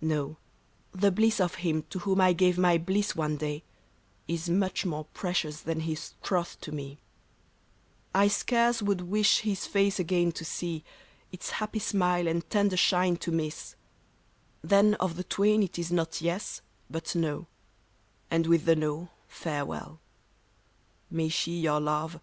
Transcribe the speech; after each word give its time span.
No; 0.00 0.38
the 0.92 1.10
bliss 1.12 1.38
Of 1.38 1.56
him 1.56 1.82
to 1.90 1.98
whom 1.98 2.18
I 2.18 2.32
gave 2.32 2.56
my 2.56 2.78
bliss 2.78 3.14
one 3.14 3.36
day 3.36 3.64
Is 4.26 4.48
much 4.48 4.86
more 4.86 5.04
precious 5.12 5.60
than 5.60 5.80
his 5.80 6.14
troth 6.22 6.58
to 6.62 6.72
me: 6.72 7.00
I 8.14 8.28
scarce 8.28 8.80
would 8.80 9.02
wish 9.02 9.40
his 9.40 9.66
face 9.66 9.98
again 10.00 10.32
to 10.32 10.42
see, 10.46 10.84
Its 11.32 11.50
happy 11.50 11.80
smile 11.80 12.26
and 12.26 12.48
tender 12.48 12.78
shine 12.78 13.18
to 13.18 13.30
miss; 13.30 13.76
Then 14.62 14.94
of 14.94 15.16
the 15.16 15.24
twain 15.24 15.62
it 15.62 15.78
is 15.78 15.92
not 15.92 16.22
yes, 16.22 16.62
but 16.88 17.14
no, 17.14 17.46
And 18.30 18.46
with 18.46 18.64
the 18.64 18.76
no, 18.76 19.10
farewell. 19.28 20.00
May 21.10 21.28
she, 21.28 21.58
your 21.60 21.80
love. 21.82 22.20